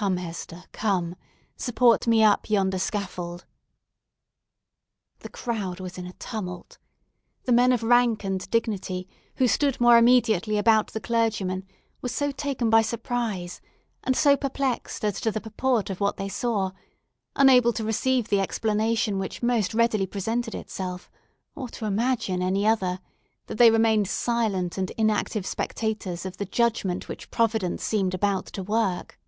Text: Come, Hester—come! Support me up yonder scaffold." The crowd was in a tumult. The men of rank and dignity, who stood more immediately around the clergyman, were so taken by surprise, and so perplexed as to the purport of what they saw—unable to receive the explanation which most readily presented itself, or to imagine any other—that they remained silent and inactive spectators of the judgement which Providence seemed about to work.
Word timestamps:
Come, 0.00 0.16
Hester—come! 0.16 1.14
Support 1.58 2.06
me 2.06 2.24
up 2.24 2.48
yonder 2.48 2.78
scaffold." 2.78 3.44
The 5.18 5.28
crowd 5.28 5.78
was 5.78 5.98
in 5.98 6.06
a 6.06 6.14
tumult. 6.14 6.78
The 7.44 7.52
men 7.52 7.70
of 7.70 7.82
rank 7.82 8.24
and 8.24 8.48
dignity, 8.50 9.06
who 9.36 9.46
stood 9.46 9.78
more 9.78 9.98
immediately 9.98 10.58
around 10.58 10.88
the 10.88 11.02
clergyman, 11.02 11.66
were 12.00 12.08
so 12.08 12.30
taken 12.32 12.70
by 12.70 12.80
surprise, 12.80 13.60
and 14.02 14.16
so 14.16 14.38
perplexed 14.38 15.04
as 15.04 15.20
to 15.20 15.30
the 15.30 15.40
purport 15.42 15.90
of 15.90 16.00
what 16.00 16.16
they 16.16 16.30
saw—unable 16.30 17.74
to 17.74 17.84
receive 17.84 18.28
the 18.30 18.40
explanation 18.40 19.18
which 19.18 19.42
most 19.42 19.74
readily 19.74 20.06
presented 20.06 20.54
itself, 20.54 21.10
or 21.54 21.68
to 21.68 21.84
imagine 21.84 22.40
any 22.40 22.66
other—that 22.66 23.58
they 23.58 23.70
remained 23.70 24.08
silent 24.08 24.78
and 24.78 24.92
inactive 24.92 25.44
spectators 25.44 26.24
of 26.24 26.38
the 26.38 26.46
judgement 26.46 27.06
which 27.06 27.30
Providence 27.30 27.84
seemed 27.84 28.14
about 28.14 28.46
to 28.46 28.62
work. 28.62 29.18